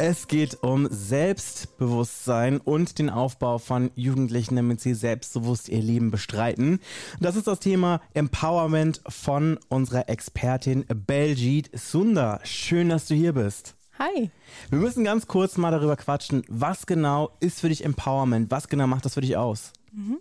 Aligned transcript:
Es 0.00 0.28
geht 0.28 0.62
um 0.62 0.86
Selbstbewusstsein 0.88 2.58
und 2.58 3.00
den 3.00 3.10
Aufbau 3.10 3.58
von 3.58 3.90
Jugendlichen, 3.96 4.54
damit 4.54 4.80
sie 4.80 4.94
selbstbewusst 4.94 5.68
ihr 5.68 5.82
Leben 5.82 6.12
bestreiten. 6.12 6.78
Das 7.18 7.34
ist 7.34 7.48
das 7.48 7.58
Thema 7.58 8.00
Empowerment 8.14 9.02
von 9.08 9.58
unserer 9.68 10.08
Expertin 10.08 10.84
Belgit 10.86 11.76
Sunda. 11.76 12.38
Schön, 12.44 12.90
dass 12.90 13.06
du 13.06 13.16
hier 13.16 13.32
bist. 13.32 13.74
Hi. 13.98 14.30
Wir 14.70 14.78
müssen 14.78 15.02
ganz 15.02 15.26
kurz 15.26 15.56
mal 15.56 15.72
darüber 15.72 15.96
quatschen. 15.96 16.44
Was 16.46 16.86
genau 16.86 17.32
ist 17.40 17.58
für 17.58 17.68
dich 17.68 17.84
Empowerment? 17.84 18.52
Was 18.52 18.68
genau 18.68 18.86
macht 18.86 19.04
das 19.04 19.14
für 19.14 19.20
dich 19.20 19.36
aus? 19.36 19.72
Mhm. 19.90 20.18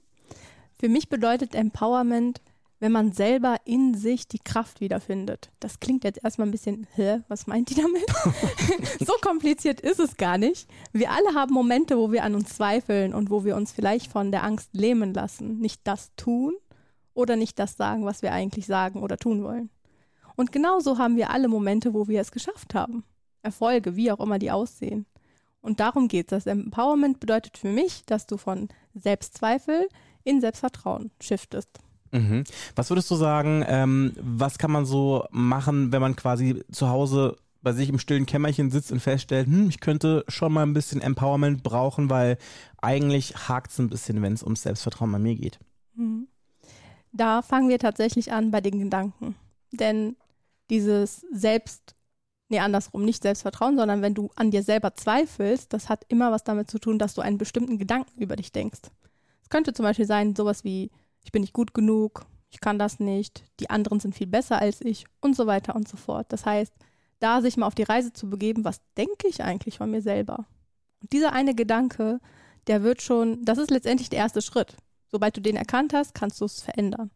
Für 0.80 0.90
mich 0.90 1.08
bedeutet 1.08 1.54
Empowerment, 1.54 2.42
wenn 2.80 2.92
man 2.92 3.12
selber 3.12 3.58
in 3.66 3.96
sich 3.96 4.28
die 4.28 4.40
Kraft 4.40 4.82
wiederfindet. 4.82 5.52
Das 5.60 5.80
klingt 5.80 6.04
jetzt 6.04 6.24
erstmal 6.24 6.48
ein 6.48 6.52
bisschen, 6.52 6.88
hä, 6.94 7.22
was 7.28 7.48
meint 7.48 7.70
die 7.70 7.76
damit? 7.76 8.06
so 9.00 9.14
kompliziert 9.22 9.82
ist 9.82 10.00
es 10.00 10.18
gar 10.18 10.38
nicht. 10.38 10.70
Wir 10.94 11.12
alle 11.12 11.34
haben 11.34 11.54
Momente, 11.54 11.98
wo 11.98 12.12
wir 12.12 12.24
an 12.24 12.36
uns 12.36 12.56
zweifeln 12.56 13.14
und 13.14 13.30
wo 13.30 13.44
wir 13.44 13.56
uns 13.56 13.72
vielleicht 13.72 14.12
von 14.12 14.32
der 14.32 14.44
Angst 14.44 14.70
lähmen 14.74 15.14
lassen, 15.14 15.60
nicht 15.60 15.82
das 15.86 16.12
tun 16.16 16.54
oder 17.14 17.36
nicht 17.36 17.58
das 17.58 17.78
sagen, 17.78 18.06
was 18.06 18.22
wir 18.22 18.32
eigentlich 18.32 18.68
sagen 18.68 19.02
oder 19.02 19.18
tun 19.18 19.44
wollen. 19.44 19.72
Und 20.36 20.52
genauso 20.52 21.00
haben 21.00 21.16
wir 21.16 21.32
alle 21.32 21.48
Momente, 21.48 21.96
wo 21.96 22.08
wir 22.08 22.22
es 22.22 22.32
geschafft 22.32 22.76
haben. 22.76 23.04
Erfolge, 23.42 23.96
wie 23.96 24.12
auch 24.12 24.20
immer 24.20 24.38
die 24.38 24.52
aussehen. 24.52 25.08
Und 25.62 25.80
darum 25.80 26.08
geht 26.08 26.32
es. 26.32 26.44
Das 26.44 26.54
Empowerment 26.54 27.20
bedeutet 27.20 27.58
für 27.58 27.70
mich, 27.70 28.06
dass 28.06 28.28
du 28.28 28.38
von 28.38 28.70
Selbstzweifel 28.94 29.90
in 30.24 30.42
Selbstvertrauen 30.42 31.12
shiftest. 31.20 31.80
Mhm. 32.12 32.44
Was 32.76 32.90
würdest 32.90 33.10
du 33.12 33.16
sagen, 33.16 33.64
ähm, 33.68 34.14
was 34.20 34.58
kann 34.58 34.72
man 34.72 34.86
so 34.86 35.26
machen, 35.32 35.92
wenn 35.92 36.02
man 36.02 36.16
quasi 36.16 36.64
zu 36.72 36.90
Hause 36.90 37.38
bei 37.62 37.74
sich 37.74 37.90
im 37.90 38.00
stillen 38.00 38.26
Kämmerchen 38.26 38.72
sitzt 38.72 38.92
und 38.92 39.00
feststellt, 39.00 39.48
hm, 39.48 39.70
ich 39.70 39.80
könnte 39.80 40.24
schon 40.28 40.54
mal 40.54 40.64
ein 40.64 40.74
bisschen 40.74 41.02
Empowerment 41.02 41.64
brauchen, 41.64 42.10
weil 42.10 42.38
eigentlich 42.82 43.50
hakt 43.50 43.72
es 43.72 43.80
ein 43.80 43.90
bisschen, 43.90 44.22
wenn 44.22 44.34
es 44.34 44.44
ums 44.44 44.62
Selbstvertrauen 44.62 45.12
bei 45.12 45.20
mir 45.20 45.36
geht. 45.36 45.60
Mhm. 45.96 46.28
Da 47.12 47.42
fangen 47.42 47.70
wir 47.70 47.80
tatsächlich 47.80 48.32
an 48.32 48.52
bei 48.52 48.62
den 48.62 48.80
Gedanken. 48.80 49.36
Denn 49.72 50.16
dieses 50.70 51.26
Selbst, 51.32 51.96
nee, 52.50 52.60
andersrum, 52.60 53.04
nicht 53.04 53.24
Selbstvertrauen, 53.24 53.78
sondern 53.78 54.02
wenn 54.02 54.14
du 54.14 54.30
an 54.36 54.52
dir 54.52 54.64
selber 54.64 54.96
zweifelst, 54.96 55.74
das 55.74 55.90
hat 55.90 56.06
immer 56.10 56.32
was 56.32 56.44
damit 56.44 56.70
zu 56.70 56.80
tun, 56.80 57.00
dass 57.00 57.16
du 57.16 57.22
einen 57.22 57.38
bestimmten 57.38 57.78
Gedanken 57.78 58.22
über 58.22 58.36
dich 58.36 58.52
denkst. 58.52 58.82
Es 59.42 59.50
könnte 59.50 59.74
zum 59.74 59.84
Beispiel 59.84 60.06
sein, 60.06 60.36
sowas 60.36 60.64
wie, 60.64 60.92
ich 61.28 61.34
bin 61.34 61.42
nicht 61.42 61.52
gut 61.52 61.74
genug, 61.74 62.26
ich 62.50 62.62
kann 62.62 62.80
das 62.80 63.02
nicht, 63.02 63.44
die 63.60 63.70
anderen 63.70 64.00
sind 64.00 64.16
viel 64.16 64.28
besser 64.28 64.60
als 64.60 64.80
ich 64.80 65.04
und 65.20 65.36
so 65.36 65.46
weiter 65.46 65.76
und 65.76 65.86
so 65.86 65.98
fort. 65.98 66.32
Das 66.32 66.46
heißt, 66.46 66.74
da 67.20 67.42
sich 67.42 67.58
mal 67.58 67.68
auf 67.68 67.76
die 67.76 67.84
Reise 67.84 68.14
zu 68.14 68.30
begeben, 68.30 68.64
was 68.64 68.80
denke 68.96 69.28
ich 69.28 69.44
eigentlich 69.44 69.78
von 69.78 69.92
mir 69.92 70.02
selber? 70.02 70.46
Und 71.02 71.12
dieser 71.12 71.34
eine 71.34 71.54
Gedanke, 71.54 72.22
der 72.68 72.82
wird 72.82 73.02
schon, 73.02 73.44
das 73.44 73.58
ist 73.58 73.72
letztendlich 73.72 74.08
der 74.08 74.20
erste 74.20 74.42
Schritt. 74.42 74.78
Sobald 75.10 75.36
du 75.36 75.42
den 75.42 75.58
erkannt 75.58 75.94
hast, 75.94 76.14
kannst 76.14 76.40
du 76.40 76.46
es 76.46 76.62
verändern. 76.62 77.12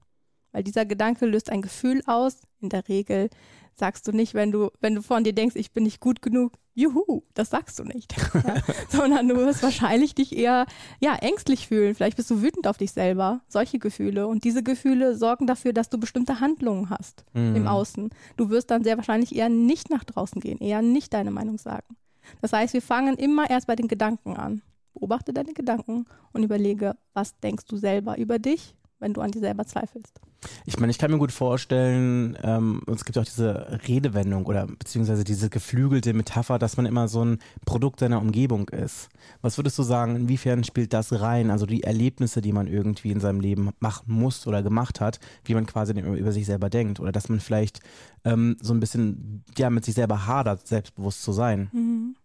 Weil 0.51 0.65
dieser 0.65 0.85
Gedanke 0.85 1.25
löst 1.25 1.49
ein 1.49 1.61
Gefühl 1.61 2.03
aus. 2.05 2.41
In 2.59 2.67
der 2.67 2.89
Regel 2.89 3.29
sagst 3.75 4.05
du 4.09 4.11
nicht, 4.11 4.33
wenn 4.33 4.51
du, 4.51 4.71
wenn 4.81 4.93
du 4.93 5.01
von 5.01 5.23
dir 5.23 5.33
denkst, 5.33 5.55
ich 5.55 5.71
bin 5.71 5.83
nicht 5.85 6.01
gut 6.01 6.21
genug, 6.21 6.57
juhu, 6.73 7.23
das 7.33 7.49
sagst 7.49 7.79
du 7.79 7.83
nicht. 7.83 8.15
Ja? 8.33 8.55
Sondern 8.89 9.27
du 9.27 9.35
wirst 9.35 9.61
wahrscheinlich 9.61 10.15
dich 10.15 10.35
eher, 10.35 10.65
ja, 10.99 11.15
ängstlich 11.15 11.67
fühlen. 11.67 11.93
Vielleicht 11.93 12.17
bist 12.17 12.31
du 12.31 12.41
wütend 12.41 12.65
auf 12.65 12.77
dich 12.77 12.91
selber. 12.91 13.41
Solche 13.47 13.77
Gefühle. 13.77 14.27
Und 14.27 14.43
diese 14.43 14.63
Gefühle 14.63 15.15
sorgen 15.15 15.47
dafür, 15.47 15.73
dass 15.73 15.89
du 15.89 15.99
bestimmte 15.99 16.39
Handlungen 16.39 16.89
hast 16.89 17.25
mhm. 17.33 17.55
im 17.55 17.67
Außen. 17.67 18.09
Du 18.37 18.49
wirst 18.49 18.71
dann 18.71 18.83
sehr 18.83 18.97
wahrscheinlich 18.97 19.35
eher 19.35 19.49
nicht 19.49 19.89
nach 19.89 20.03
draußen 20.03 20.41
gehen, 20.41 20.59
eher 20.59 20.81
nicht 20.81 21.13
deine 21.13 21.29
Meinung 21.29 21.57
sagen. 21.57 21.95
Das 22.41 22.53
heißt, 22.53 22.73
wir 22.73 22.81
fangen 22.81 23.15
immer 23.17 23.49
erst 23.49 23.67
bei 23.67 23.75
den 23.75 23.87
Gedanken 23.87 24.35
an. 24.35 24.61
Beobachte 24.93 25.33
deine 25.33 25.53
Gedanken 25.53 26.05
und 26.33 26.43
überlege, 26.43 26.95
was 27.13 27.37
denkst 27.39 27.65
du 27.65 27.77
selber 27.77 28.17
über 28.17 28.39
dich, 28.39 28.75
wenn 29.01 29.13
du 29.13 29.21
an 29.21 29.31
dir 29.31 29.39
selber 29.39 29.65
zweifelst. 29.65 30.21
Ich 30.65 30.79
meine, 30.79 30.91
ich 30.91 30.97
kann 30.97 31.11
mir 31.11 31.17
gut 31.17 31.31
vorstellen, 31.31 32.37
ähm, 32.41 32.81
es 32.87 33.05
gibt 33.05 33.17
auch 33.17 33.25
diese 33.25 33.79
Redewendung 33.87 34.45
oder 34.45 34.65
beziehungsweise 34.65 35.23
diese 35.23 35.49
geflügelte 35.49 36.13
Metapher, 36.13 36.57
dass 36.57 36.77
man 36.77 36.85
immer 36.85 37.07
so 37.07 37.23
ein 37.23 37.39
Produkt 37.65 37.99
seiner 37.99 38.19
Umgebung 38.19 38.69
ist. 38.69 39.09
Was 39.41 39.57
würdest 39.57 39.77
du 39.77 39.83
sagen, 39.83 40.15
inwiefern 40.15 40.63
spielt 40.63 40.93
das 40.93 41.19
rein? 41.19 41.51
Also 41.51 41.65
die 41.65 41.83
Erlebnisse, 41.83 42.41
die 42.41 42.53
man 42.53 42.67
irgendwie 42.67 43.11
in 43.11 43.19
seinem 43.19 43.39
Leben 43.39 43.69
machen 43.79 44.13
muss 44.13 44.47
oder 44.47 44.63
gemacht 44.63 44.99
hat, 44.99 45.19
wie 45.43 45.53
man 45.53 45.65
quasi 45.65 45.93
über 45.93 46.31
sich 46.31 46.45
selber 46.45 46.69
denkt 46.69 46.99
oder 46.99 47.11
dass 47.11 47.29
man 47.29 47.39
vielleicht 47.39 47.81
ähm, 48.23 48.57
so 48.61 48.73
ein 48.73 48.79
bisschen 48.79 49.43
ja 49.57 49.69
mit 49.69 49.85
sich 49.85 49.95
selber 49.95 50.25
hadert, 50.25 50.67
selbstbewusst 50.67 51.21
zu 51.23 51.33
sein. 51.33 51.69
Mhm 51.71 52.15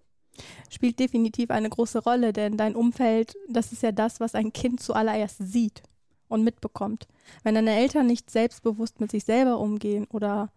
spielt 0.68 0.98
definitiv 0.98 1.50
eine 1.50 1.70
große 1.70 2.00
Rolle, 2.00 2.34
denn 2.34 2.58
dein 2.58 2.76
Umfeld, 2.76 3.34
das 3.48 3.72
ist 3.72 3.82
ja 3.82 3.90
das, 3.90 4.20
was 4.20 4.34
ein 4.34 4.52
Kind 4.52 4.80
zuallererst 4.80 5.38
sieht 5.38 5.82
und 6.28 6.42
mitbekommt. 6.42 7.06
Wenn 7.42 7.54
deine 7.54 7.76
Eltern 7.76 8.06
nicht 8.06 8.30
selbstbewusst 8.30 9.00
mit 9.00 9.10
sich 9.10 9.24
selber 9.24 9.58
umgehen 9.58 10.06
oder 10.12 10.50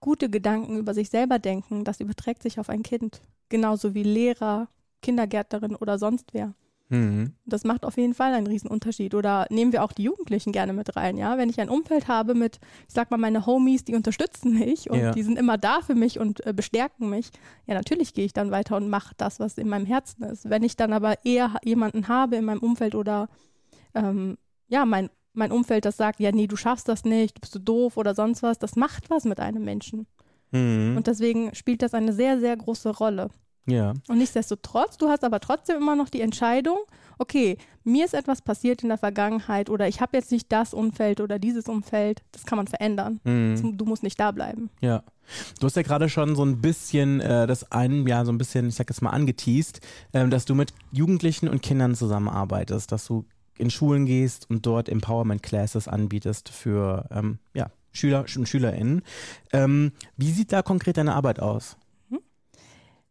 gute 0.00 0.28
Gedanken 0.28 0.76
über 0.76 0.94
sich 0.94 1.10
selber 1.10 1.38
denken, 1.38 1.84
das 1.84 2.00
überträgt 2.00 2.42
sich 2.42 2.58
auf 2.58 2.68
ein 2.68 2.82
Kind. 2.82 3.20
Genauso 3.48 3.94
wie 3.94 4.02
Lehrer, 4.02 4.68
Kindergärtnerin 5.00 5.76
oder 5.76 5.98
sonst 5.98 6.32
wer. 6.32 6.54
Mhm. 6.92 7.32
Das 7.46 7.64
macht 7.64 7.86
auf 7.86 7.96
jeden 7.96 8.12
Fall 8.12 8.34
einen 8.34 8.46
Riesenunterschied. 8.46 9.14
Oder 9.14 9.46
nehmen 9.48 9.72
wir 9.72 9.82
auch 9.82 9.92
die 9.92 10.02
Jugendlichen 10.02 10.52
gerne 10.52 10.74
mit 10.74 10.94
rein, 10.94 11.16
ja. 11.16 11.38
Wenn 11.38 11.48
ich 11.48 11.58
ein 11.58 11.70
Umfeld 11.70 12.06
habe 12.06 12.34
mit, 12.34 12.58
ich 12.86 12.94
sag 12.94 13.10
mal, 13.10 13.16
meine 13.16 13.46
Homies, 13.46 13.84
die 13.84 13.94
unterstützen 13.94 14.58
mich 14.58 14.90
und 14.90 14.98
ja. 14.98 15.12
die 15.12 15.22
sind 15.22 15.38
immer 15.38 15.56
da 15.56 15.80
für 15.80 15.94
mich 15.94 16.18
und 16.18 16.44
äh, 16.46 16.52
bestärken 16.52 17.08
mich, 17.08 17.30
ja, 17.66 17.74
natürlich 17.74 18.12
gehe 18.12 18.26
ich 18.26 18.34
dann 18.34 18.50
weiter 18.50 18.76
und 18.76 18.90
mache 18.90 19.14
das, 19.16 19.40
was 19.40 19.56
in 19.56 19.68
meinem 19.68 19.86
Herzen 19.86 20.22
ist. 20.24 20.50
Wenn 20.50 20.62
ich 20.62 20.76
dann 20.76 20.92
aber 20.92 21.24
eher 21.24 21.56
jemanden 21.64 22.08
habe 22.08 22.36
in 22.36 22.44
meinem 22.44 22.60
Umfeld 22.60 22.94
oder 22.94 23.30
ähm, 23.94 24.36
ja, 24.72 24.86
mein, 24.86 25.10
mein 25.34 25.52
Umfeld 25.52 25.84
das 25.84 25.98
sagt, 25.98 26.18
ja, 26.18 26.32
nee, 26.32 26.46
du 26.46 26.56
schaffst 26.56 26.88
das 26.88 27.04
nicht, 27.04 27.36
du 27.36 27.40
bist 27.40 27.52
so 27.52 27.58
doof 27.58 27.98
oder 27.98 28.14
sonst 28.14 28.42
was, 28.42 28.58
das 28.58 28.74
macht 28.74 29.10
was 29.10 29.24
mit 29.24 29.38
einem 29.38 29.64
Menschen. 29.64 30.06
Mhm. 30.50 30.96
Und 30.96 31.06
deswegen 31.06 31.54
spielt 31.54 31.82
das 31.82 31.92
eine 31.92 32.12
sehr, 32.14 32.40
sehr 32.40 32.56
große 32.56 32.88
Rolle. 32.88 33.28
Ja. 33.66 33.92
Und 34.08 34.18
nichtsdestotrotz, 34.18 34.96
du 34.96 35.08
hast 35.08 35.24
aber 35.24 35.40
trotzdem 35.40 35.76
immer 35.76 35.94
noch 35.94 36.08
die 36.08 36.22
Entscheidung, 36.22 36.78
okay, 37.18 37.58
mir 37.84 38.04
ist 38.04 38.14
etwas 38.14 38.42
passiert 38.42 38.82
in 38.82 38.88
der 38.88 38.98
Vergangenheit 38.98 39.68
oder 39.70 39.86
ich 39.86 40.00
habe 40.00 40.16
jetzt 40.16 40.32
nicht 40.32 40.50
das 40.50 40.74
Umfeld 40.74 41.20
oder 41.20 41.38
dieses 41.38 41.68
Umfeld, 41.68 42.22
das 42.32 42.44
kann 42.44 42.56
man 42.56 42.66
verändern. 42.66 43.20
Mhm. 43.24 43.76
Du 43.76 43.84
musst 43.84 44.02
nicht 44.02 44.18
da 44.18 44.32
bleiben. 44.32 44.70
Ja. 44.80 45.04
Du 45.60 45.66
hast 45.66 45.76
ja 45.76 45.82
gerade 45.82 46.08
schon 46.08 46.34
so 46.34 46.44
ein 46.44 46.60
bisschen 46.60 47.20
äh, 47.20 47.46
das 47.46 47.70
ein 47.70 48.06
Jahr 48.06 48.24
so 48.24 48.32
ein 48.32 48.38
bisschen, 48.38 48.68
ich 48.68 48.74
sag 48.74 48.88
jetzt 48.88 49.02
mal, 49.02 49.10
angeteased, 49.10 49.80
äh, 50.12 50.26
dass 50.28 50.46
du 50.46 50.54
mit 50.54 50.72
Jugendlichen 50.90 51.48
und 51.48 51.62
Kindern 51.62 51.94
zusammenarbeitest, 51.94 52.90
dass 52.90 53.06
du 53.06 53.26
in 53.58 53.70
Schulen 53.70 54.06
gehst 54.06 54.48
und 54.50 54.66
dort 54.66 54.88
Empowerment 54.88 55.42
Classes 55.42 55.88
anbietest 55.88 56.48
für 56.48 57.08
ähm, 57.10 57.38
ja, 57.54 57.70
Schüler 57.92 58.24
und 58.36 58.48
SchülerInnen. 58.48 59.02
Ähm, 59.52 59.92
wie 60.16 60.30
sieht 60.30 60.52
da 60.52 60.62
konkret 60.62 60.96
deine 60.96 61.14
Arbeit 61.14 61.40
aus? 61.40 61.76
Mhm. 62.08 62.20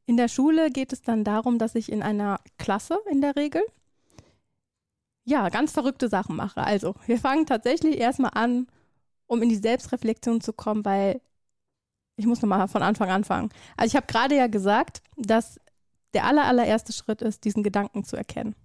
In 0.06 0.18
der 0.18 0.28
Schule 0.28 0.72
geht 0.72 0.92
es 0.94 1.02
dann 1.02 1.24
darum, 1.24 1.60
dass 1.60 1.76
ich 1.76 1.92
in 1.92 2.02
einer 2.02 2.40
Klasse 2.58 3.00
in 3.10 3.22
der 3.22 3.36
Regel 3.36 3.62
ja 5.24 5.50
ganz 5.50 5.72
verrückte 5.72 6.10
Sachen 6.10 6.36
mache. 6.36 6.62
Also, 6.64 6.96
wir 7.06 7.20
fangen 7.20 7.46
tatsächlich 7.46 7.98
erstmal 7.98 8.32
an, 8.34 8.68
um 9.28 9.42
in 9.42 9.50
die 9.50 9.56
Selbstreflexion 9.56 10.42
zu 10.42 10.52
kommen, 10.52 10.84
weil 10.84 11.22
ich 12.18 12.26
muss 12.26 12.42
nochmal 12.42 12.68
von 12.68 12.82
Anfang 12.82 13.10
anfangen. 13.10 13.50
Also, 13.78 13.92
ich 13.92 13.96
habe 13.96 14.08
gerade 14.08 14.36
ja 14.36 14.48
gesagt, 14.48 15.02
dass 15.16 15.60
der 16.14 16.26
aller, 16.26 16.46
allererste 16.46 16.92
Schritt 16.92 17.22
ist, 17.22 17.46
diesen 17.46 17.64
Gedanken 17.64 18.04
zu 18.04 18.18
erkennen. 18.18 18.56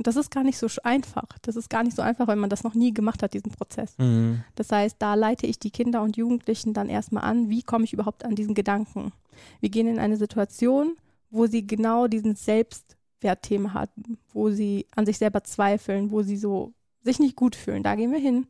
Und 0.00 0.06
das 0.06 0.16
ist 0.16 0.30
gar 0.30 0.44
nicht 0.44 0.56
so 0.56 0.66
einfach. 0.82 1.26
Das 1.42 1.56
ist 1.56 1.68
gar 1.68 1.82
nicht 1.82 1.94
so 1.94 2.00
einfach, 2.00 2.26
wenn 2.26 2.38
man 2.38 2.48
das 2.48 2.64
noch 2.64 2.72
nie 2.72 2.94
gemacht 2.94 3.22
hat, 3.22 3.34
diesen 3.34 3.52
Prozess. 3.52 3.98
Mhm. 3.98 4.42
Das 4.54 4.72
heißt, 4.72 4.96
da 4.98 5.12
leite 5.12 5.46
ich 5.46 5.58
die 5.58 5.70
Kinder 5.70 6.00
und 6.00 6.16
Jugendlichen 6.16 6.72
dann 6.72 6.88
erstmal 6.88 7.24
an, 7.24 7.50
wie 7.50 7.62
komme 7.62 7.84
ich 7.84 7.92
überhaupt 7.92 8.24
an 8.24 8.34
diesen 8.34 8.54
Gedanken. 8.54 9.12
Wir 9.60 9.68
gehen 9.68 9.86
in 9.86 9.98
eine 9.98 10.16
Situation, 10.16 10.96
wo 11.28 11.44
sie 11.44 11.66
genau 11.66 12.06
diesen 12.06 12.34
Selbstwertthema 12.34 13.74
hatten, 13.74 14.16
wo 14.32 14.48
sie 14.48 14.86
an 14.96 15.04
sich 15.04 15.18
selber 15.18 15.44
zweifeln, 15.44 16.10
wo 16.10 16.22
sie 16.22 16.38
so 16.38 16.72
sich 17.02 17.18
nicht 17.18 17.36
gut 17.36 17.54
fühlen. 17.54 17.82
Da 17.82 17.94
gehen 17.94 18.10
wir 18.10 18.20
hin, 18.20 18.46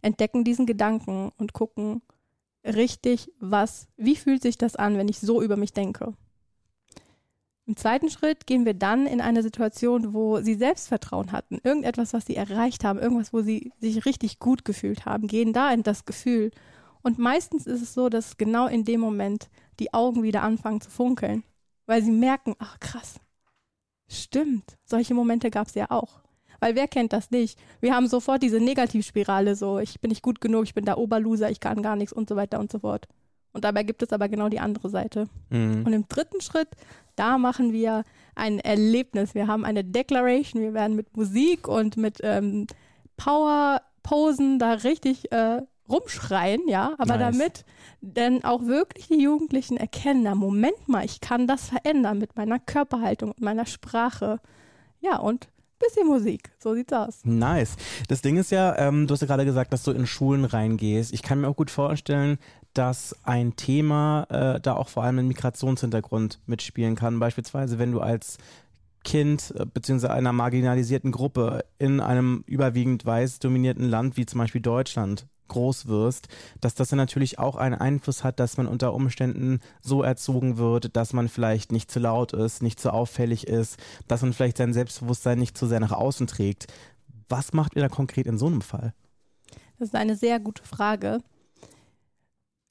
entdecken 0.00 0.44
diesen 0.44 0.64
Gedanken 0.64 1.30
und 1.36 1.52
gucken 1.52 2.00
richtig, 2.64 3.30
was, 3.38 3.86
wie 3.98 4.16
fühlt 4.16 4.40
sich 4.40 4.56
das 4.56 4.76
an, 4.76 4.96
wenn 4.96 5.08
ich 5.08 5.18
so 5.18 5.42
über 5.42 5.58
mich 5.58 5.74
denke. 5.74 6.14
Im 7.66 7.76
zweiten 7.76 8.08
Schritt 8.10 8.46
gehen 8.46 8.64
wir 8.64 8.74
dann 8.74 9.08
in 9.08 9.20
eine 9.20 9.42
Situation, 9.42 10.14
wo 10.14 10.40
sie 10.40 10.54
Selbstvertrauen 10.54 11.32
hatten, 11.32 11.58
irgendetwas, 11.64 12.12
was 12.12 12.24
sie 12.24 12.36
erreicht 12.36 12.84
haben, 12.84 13.00
irgendwas, 13.00 13.32
wo 13.32 13.42
sie 13.42 13.72
sich 13.80 14.06
richtig 14.06 14.38
gut 14.38 14.64
gefühlt 14.64 15.04
haben, 15.04 15.26
gehen 15.26 15.52
da 15.52 15.72
in 15.72 15.82
das 15.82 16.04
Gefühl. 16.04 16.52
Und 17.02 17.18
meistens 17.18 17.66
ist 17.66 17.82
es 17.82 17.92
so, 17.92 18.08
dass 18.08 18.36
genau 18.36 18.68
in 18.68 18.84
dem 18.84 19.00
Moment 19.00 19.48
die 19.80 19.92
Augen 19.92 20.22
wieder 20.22 20.42
anfangen 20.42 20.80
zu 20.80 20.90
funkeln, 20.90 21.42
weil 21.86 22.04
sie 22.04 22.12
merken, 22.12 22.54
ach 22.60 22.78
krass, 22.78 23.18
stimmt, 24.08 24.78
solche 24.84 25.14
Momente 25.14 25.50
gab 25.50 25.66
es 25.66 25.74
ja 25.74 25.90
auch. 25.90 26.20
Weil 26.60 26.76
wer 26.76 26.86
kennt 26.86 27.12
das 27.12 27.32
nicht? 27.32 27.58
Wir 27.80 27.94
haben 27.96 28.06
sofort 28.06 28.44
diese 28.44 28.60
Negativspirale, 28.60 29.56
so 29.56 29.80
ich 29.80 30.00
bin 30.00 30.10
nicht 30.10 30.22
gut 30.22 30.40
genug, 30.40 30.64
ich 30.64 30.74
bin 30.74 30.84
der 30.84 30.98
Oberloser, 30.98 31.50
ich 31.50 31.60
kann 31.60 31.82
gar 31.82 31.96
nichts 31.96 32.12
und 32.12 32.28
so 32.28 32.36
weiter 32.36 32.60
und 32.60 32.70
so 32.70 32.78
fort. 32.78 33.08
Und 33.56 33.64
dabei 33.64 33.84
gibt 33.84 34.02
es 34.02 34.12
aber 34.12 34.28
genau 34.28 34.50
die 34.50 34.60
andere 34.60 34.90
Seite. 34.90 35.28
Mhm. 35.48 35.84
Und 35.86 35.92
im 35.94 36.06
dritten 36.08 36.42
Schritt, 36.42 36.68
da 37.16 37.38
machen 37.38 37.72
wir 37.72 38.04
ein 38.34 38.60
Erlebnis. 38.60 39.34
Wir 39.34 39.46
haben 39.46 39.64
eine 39.64 39.82
Declaration, 39.82 40.60
wir 40.60 40.74
werden 40.74 40.94
mit 40.94 41.16
Musik 41.16 41.66
und 41.66 41.96
mit 41.96 42.18
ähm, 42.22 42.66
Power-Posen 43.16 44.58
da 44.58 44.72
richtig 44.72 45.32
äh, 45.32 45.62
rumschreien, 45.88 46.68
ja, 46.68 46.92
aber 46.98 47.16
nice. 47.16 47.32
damit 47.32 47.64
denn 48.02 48.44
auch 48.44 48.66
wirklich 48.66 49.08
die 49.08 49.22
Jugendlichen 49.22 49.78
erkennen, 49.78 50.24
na 50.24 50.34
Moment 50.34 50.86
mal, 50.86 51.06
ich 51.06 51.22
kann 51.22 51.46
das 51.46 51.70
verändern 51.70 52.18
mit 52.18 52.36
meiner 52.36 52.58
Körperhaltung 52.58 53.30
und 53.30 53.40
meiner 53.40 53.64
Sprache. 53.64 54.38
Ja, 55.00 55.16
und 55.16 55.48
bisschen 55.78 56.06
Musik. 56.06 56.50
So 56.58 56.74
sieht's 56.74 56.92
aus. 56.92 57.20
Nice. 57.24 57.76
Das 58.08 58.22
Ding 58.22 58.36
ist 58.36 58.50
ja, 58.50 58.76
ähm, 58.78 59.06
du 59.06 59.12
hast 59.12 59.20
ja 59.20 59.26
gerade 59.26 59.44
gesagt, 59.44 59.72
dass 59.72 59.82
du 59.82 59.92
in 59.92 60.06
Schulen 60.06 60.44
reingehst. 60.44 61.12
Ich 61.12 61.22
kann 61.22 61.40
mir 61.40 61.48
auch 61.48 61.56
gut 61.56 61.70
vorstellen, 61.70 62.38
dass 62.74 63.16
ein 63.22 63.56
Thema 63.56 64.26
äh, 64.28 64.60
da 64.60 64.74
auch 64.74 64.88
vor 64.88 65.04
allem 65.04 65.18
einen 65.18 65.28
Migrationshintergrund 65.28 66.40
mitspielen 66.46 66.94
kann. 66.94 67.18
Beispielsweise, 67.18 67.78
wenn 67.78 67.92
du 67.92 68.00
als 68.00 68.38
Kind 69.04 69.54
äh, 69.56 69.64
bzw. 69.64 70.08
einer 70.08 70.32
marginalisierten 70.32 71.12
Gruppe 71.12 71.64
in 71.78 72.00
einem 72.00 72.44
überwiegend 72.46 73.06
weiß 73.06 73.38
dominierten 73.38 73.88
Land 73.88 74.16
wie 74.16 74.26
zum 74.26 74.38
Beispiel 74.38 74.60
Deutschland 74.60 75.26
groß 75.48 75.86
wirst, 75.86 76.28
dass 76.60 76.74
das 76.74 76.88
dann 76.88 76.98
natürlich 76.98 77.38
auch 77.38 77.56
einen 77.56 77.74
Einfluss 77.74 78.24
hat, 78.24 78.40
dass 78.40 78.56
man 78.56 78.66
unter 78.66 78.94
Umständen 78.94 79.60
so 79.80 80.02
erzogen 80.02 80.58
wird, 80.58 80.96
dass 80.96 81.12
man 81.12 81.28
vielleicht 81.28 81.72
nicht 81.72 81.90
zu 81.90 81.98
laut 81.98 82.32
ist, 82.32 82.62
nicht 82.62 82.80
zu 82.80 82.92
auffällig 82.92 83.46
ist, 83.46 83.78
dass 84.08 84.22
man 84.22 84.32
vielleicht 84.32 84.56
sein 84.56 84.72
Selbstbewusstsein 84.72 85.38
nicht 85.38 85.56
zu 85.56 85.66
sehr 85.66 85.80
nach 85.80 85.92
außen 85.92 86.26
trägt. 86.26 86.66
Was 87.28 87.52
macht 87.52 87.74
ihr 87.76 87.82
da 87.82 87.88
konkret 87.88 88.26
in 88.26 88.38
so 88.38 88.46
einem 88.46 88.62
Fall? 88.62 88.94
Das 89.78 89.88
ist 89.88 89.94
eine 89.94 90.16
sehr 90.16 90.40
gute 90.40 90.62
Frage. 90.62 91.20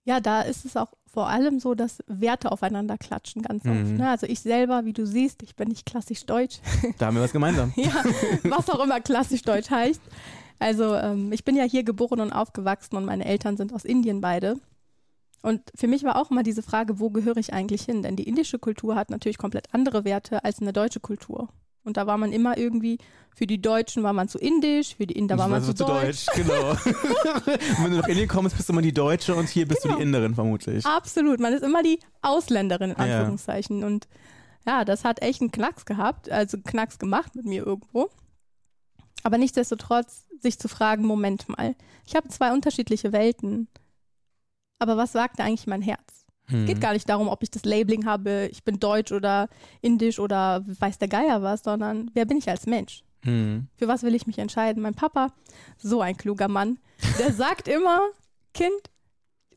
Ja, 0.06 0.19
da 0.19 0.42
ist 0.42 0.66
es 0.66 0.77
auch 0.77 0.94
vor 1.16 1.30
allem 1.30 1.60
so, 1.60 1.75
dass 1.75 2.04
Werte 2.07 2.51
aufeinander 2.51 2.98
klatschen 2.98 3.42
ganz 3.42 3.63
mhm. 3.63 3.72
oft. 3.72 3.92
Ne? 3.98 4.10
Also 4.10 4.27
ich 4.27 4.42
selber, 4.42 4.86
wie 4.86 4.94
du 4.94 5.07
siehst, 5.07 5.42
ich 5.44 5.56
bin 5.56 5.69
nicht 5.69 5.86
klassisch 5.86 6.25
deutsch. 6.25 6.60
Da 6.98 7.07
haben 7.07 7.16
wir 7.16 7.24
was 7.24 7.31
gemeinsam. 7.31 7.74
ja, 7.77 8.04
was 8.44 8.69
auch 8.69 8.83
immer 8.83 9.00
klassisch 9.00 9.42
deutsch 9.42 9.69
heißt. 9.69 10.01
Also 10.59 10.95
ähm, 10.95 11.31
ich 11.31 11.43
bin 11.43 11.55
ja 11.55 11.63
hier 11.63 11.83
geboren 11.83 12.21
und 12.21 12.31
aufgewachsen 12.31 12.95
und 12.95 13.05
meine 13.05 13.25
Eltern 13.25 13.57
sind 13.57 13.73
aus 13.73 13.85
Indien 13.85 14.21
beide. 14.21 14.57
Und 15.41 15.61
für 15.75 15.87
mich 15.87 16.03
war 16.03 16.15
auch 16.15 16.31
immer 16.31 16.43
diese 16.43 16.63
Frage, 16.63 16.99
wo 16.99 17.11
gehöre 17.11 17.37
ich 17.37 17.53
eigentlich 17.53 17.83
hin? 17.83 18.01
Denn 18.01 18.15
die 18.15 18.27
indische 18.27 18.57
Kultur 18.57 18.95
hat 18.95 19.11
natürlich 19.11 19.37
komplett 19.37 19.73
andere 19.73 20.03
Werte 20.03 20.43
als 20.43 20.59
eine 20.59 20.73
deutsche 20.73 20.99
Kultur. 20.99 21.49
Und 21.83 21.97
da 21.97 22.07
war 22.07 22.17
man 22.17 22.31
immer 22.31 22.57
irgendwie, 22.57 22.97
für 23.35 23.45
die 23.45 23.61
Deutschen 23.61 24.01
war 24.01 24.11
man 24.11 24.27
zu 24.27 24.39
indisch, 24.39 24.95
für 24.95 25.05
die 25.05 25.15
Inder 25.15 25.37
war 25.37 25.47
man 25.47 25.61
zu, 25.61 25.75
zu 25.75 25.85
deutsch. 25.85 26.25
deutsch. 26.25 26.35
Genau. 26.35 26.73
wenn 27.83 27.91
du 27.91 27.97
nach 27.97 28.07
Indien 28.07 28.27
kommst, 28.27 28.57
bist 28.57 28.67
du 28.67 28.73
immer 28.73 28.81
die 28.81 28.93
Deutsche 28.93 29.35
und 29.35 29.47
hier 29.47 29.67
bist 29.67 29.83
genau. 29.83 29.93
du 29.93 29.99
die 29.99 30.03
genau. 30.03 30.17
Inderin 30.17 30.35
vermutlich. 30.35 30.83
Absolut, 30.83 31.39
man 31.39 31.53
ist 31.53 31.63
immer 31.63 31.83
die 31.83 31.99
Ausländerin 32.23 32.91
in 32.91 32.97
Anführungszeichen. 32.97 33.81
Ja. 33.81 33.85
Und 33.85 34.07
ja, 34.65 34.83
das 34.83 35.03
hat 35.03 35.21
echt 35.21 35.41
einen 35.41 35.51
Knacks 35.51 35.85
gehabt, 35.85 36.31
also 36.31 36.57
Knacks 36.57 36.97
gemacht 36.97 37.35
mit 37.35 37.45
mir 37.45 37.63
irgendwo. 37.63 38.09
Aber 39.25 39.39
nichtsdestotrotz 39.39 40.27
sich 40.39 40.60
zu 40.60 40.68
fragen, 40.68 41.04
Moment 41.04 41.50
mal, 41.50 41.74
ich 42.06 42.16
habe 42.16 42.27
zwei 42.27 42.54
unterschiedliche 42.54 43.12
Welten. 43.12 43.68
Aber 44.77 44.98
was 44.98 45.13
sagt 45.13 45.39
eigentlich 45.39 45.66
mein 45.66 45.81
Herz? 45.81 46.27
Hm. 46.45 46.60
Es 46.60 46.66
geht 46.68 46.75
hm. 46.75 46.81
gar 46.81 46.94
nicht 46.94 47.10
darum, 47.10 47.27
ob 47.27 47.42
ich 47.42 47.50
das 47.50 47.66
Labeling 47.66 48.06
habe, 48.06 48.48
ich 48.51 48.63
bin 48.63 48.80
deutsch 48.80 49.12
oder 49.12 49.50
indisch 49.81 50.19
oder 50.19 50.63
weiß 50.68 51.00
der 51.00 51.07
Geier 51.07 51.42
was, 51.42 51.63
sondern 51.63 52.12
wer 52.13 52.25
bin 52.25 52.38
ich 52.38 52.48
als 52.48 52.68
Mensch? 52.68 53.01
Hm. 53.24 53.68
Für 53.75 53.88
was 53.88 54.04
will 54.04 54.13
ich 54.13 54.27
mich 54.27 54.38
entscheiden? 54.38 54.83
Mein 54.83 54.94
Papa, 54.94 55.33
so 55.80 56.01
ein 56.01 56.18
kluger 56.18 56.48
Mann, 56.48 56.77
der 57.18 57.33
sagt 57.33 57.68
immer, 57.68 58.01
Kind, 58.54 58.92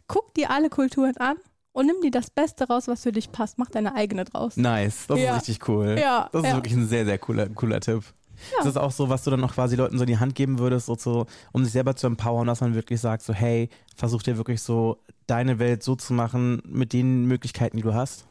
guck 0.06 0.32
dir 0.32 0.50
alle 0.50 0.70
Kulturen 0.70 1.19
an 1.19 1.37
und 1.73 1.85
nimm 1.85 2.00
dir 2.00 2.11
das 2.11 2.31
Beste 2.31 2.69
raus, 2.69 2.88
was 2.88 3.03
für 3.03 3.12
dich 3.12 3.32
passt. 3.32 3.59
Mach 3.59 3.69
deine 3.69 3.94
eigene 3.94 4.25
draus. 4.25 4.56
Nice, 4.56 5.09
das 5.09 5.19
ja. 5.19 5.32
ist 5.32 5.43
richtig 5.43 5.69
cool. 5.69 5.99
Ja, 6.00 6.31
das 6.32 6.43
ist 6.43 6.49
ja. 6.49 6.56
wirklich 6.56 6.75
ein 6.75 6.88
sehr, 6.88 7.05
sehr 7.05 7.19
cooler, 7.19 7.50
cooler 7.50 7.81
Tipp. 7.81 8.15
Ja. 8.52 8.58
Ist 8.58 8.67
das 8.67 8.76
auch 8.76 8.93
so, 8.93 9.08
was 9.08 9.25
du 9.25 9.31
dann 9.31 9.40
noch 9.40 9.55
quasi 9.55 9.76
Leuten 9.76 9.99
so 9.99 10.05
in 10.05 10.08
die 10.08 10.19
Hand 10.19 10.35
geben 10.35 10.58
würdest, 10.58 10.87
so 10.87 10.96
zu, 10.96 11.26
um 11.52 11.64
sich 11.64 11.73
selber 11.73 11.96
zu 11.96 12.06
empowern, 12.06 12.46
dass 12.46 12.61
man 12.61 12.75
wirklich 12.75 13.00
sagt, 13.00 13.23
so 13.23 13.32
hey, 13.32 13.69
versuch 13.96 14.23
dir 14.23 14.37
wirklich 14.37 14.62
so 14.62 14.99
deine 15.26 15.58
Welt 15.58 15.82
so 15.82 15.96
zu 15.96 16.12
machen 16.12 16.62
mit 16.64 16.93
den 16.93 17.26
Möglichkeiten, 17.26 17.76
die 17.76 17.82
du 17.82 17.94
hast? 17.94 18.26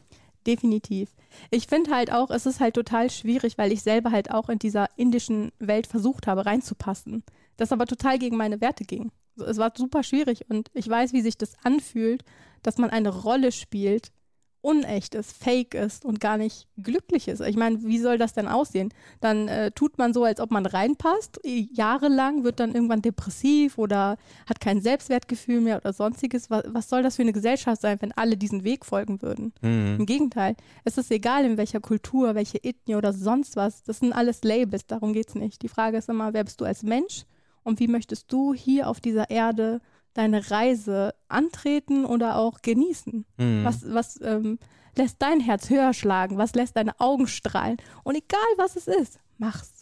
Definitiv. 0.46 1.10
Ich 1.50 1.66
finde 1.66 1.90
halt 1.90 2.12
auch, 2.12 2.30
es 2.30 2.46
ist 2.46 2.60
halt 2.60 2.74
total 2.74 3.10
schwierig, 3.10 3.58
weil 3.58 3.72
ich 3.72 3.82
selber 3.82 4.10
halt 4.10 4.30
auch 4.30 4.48
in 4.48 4.58
dieser 4.58 4.88
indischen 4.96 5.52
Welt 5.58 5.86
versucht 5.86 6.26
habe, 6.26 6.46
reinzupassen. 6.46 7.22
Das 7.56 7.72
aber 7.72 7.86
total 7.86 8.18
gegen 8.18 8.36
meine 8.36 8.60
Werte 8.60 8.84
ging. 8.84 9.10
Es 9.36 9.58
war 9.58 9.72
super 9.76 10.02
schwierig 10.02 10.48
und 10.48 10.70
ich 10.74 10.88
weiß, 10.88 11.12
wie 11.12 11.20
sich 11.20 11.36
das 11.36 11.52
anfühlt, 11.62 12.24
dass 12.62 12.78
man 12.78 12.90
eine 12.90 13.10
Rolle 13.10 13.52
spielt, 13.52 14.10
unecht 14.60 15.14
ist, 15.14 15.32
fake 15.32 15.74
ist 15.74 16.04
und 16.04 16.20
gar 16.20 16.36
nicht 16.36 16.66
glücklich 16.76 17.28
ist. 17.28 17.40
Ich 17.40 17.56
meine, 17.56 17.82
wie 17.82 17.98
soll 17.98 18.18
das 18.18 18.32
denn 18.32 18.48
aussehen? 18.48 18.92
Dann 19.20 19.48
äh, 19.48 19.70
tut 19.70 19.98
man 19.98 20.12
so, 20.12 20.24
als 20.24 20.40
ob 20.40 20.50
man 20.50 20.66
reinpasst, 20.66 21.40
jahrelang 21.44 22.44
wird 22.44 22.60
dann 22.60 22.74
irgendwann 22.74 23.02
depressiv 23.02 23.78
oder 23.78 24.16
hat 24.48 24.60
kein 24.60 24.80
Selbstwertgefühl 24.80 25.60
mehr 25.60 25.76
oder 25.76 25.92
sonstiges. 25.92 26.50
Was, 26.50 26.64
was 26.66 26.88
soll 26.88 27.02
das 27.02 27.16
für 27.16 27.22
eine 27.22 27.32
Gesellschaft 27.32 27.80
sein, 27.80 27.98
wenn 28.00 28.12
alle 28.12 28.36
diesen 28.36 28.64
Weg 28.64 28.84
folgen 28.84 29.22
würden? 29.22 29.52
Mhm. 29.62 29.96
Im 30.00 30.06
Gegenteil, 30.06 30.56
es 30.84 30.98
ist 30.98 31.10
egal, 31.10 31.44
in 31.44 31.56
welcher 31.56 31.80
Kultur, 31.80 32.34
welche 32.34 32.58
Ethnie 32.58 32.96
oder 32.96 33.12
sonst 33.12 33.56
was. 33.56 33.82
Das 33.84 34.00
sind 34.00 34.12
alles 34.12 34.42
Labels, 34.42 34.86
darum 34.86 35.12
geht 35.12 35.28
es 35.28 35.34
nicht. 35.34 35.62
Die 35.62 35.68
Frage 35.68 35.98
ist 35.98 36.08
immer, 36.08 36.34
wer 36.34 36.44
bist 36.44 36.60
du 36.60 36.64
als 36.64 36.82
Mensch 36.82 37.24
und 37.62 37.80
wie 37.80 37.88
möchtest 37.88 38.32
du 38.32 38.54
hier 38.54 38.88
auf 38.88 39.00
dieser 39.00 39.30
Erde 39.30 39.80
deine 40.18 40.50
Reise 40.50 41.14
antreten 41.28 42.04
oder 42.04 42.36
auch 42.36 42.60
genießen? 42.60 43.24
Mhm. 43.36 43.64
Was, 43.64 43.82
was 43.92 44.20
ähm, 44.20 44.58
lässt 44.96 45.22
dein 45.22 45.40
Herz 45.40 45.70
höher 45.70 45.94
schlagen? 45.94 46.36
Was 46.38 46.54
lässt 46.54 46.76
deine 46.76 46.98
Augen 47.00 47.28
strahlen? 47.28 47.76
Und 48.02 48.16
egal 48.16 48.40
was 48.56 48.76
es 48.76 48.88
ist, 48.88 49.20
mach's. 49.38 49.72